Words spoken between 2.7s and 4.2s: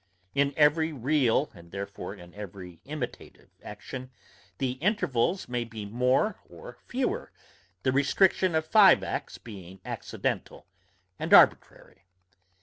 imitative action,